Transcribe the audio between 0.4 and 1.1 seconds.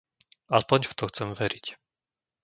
Aspoň v to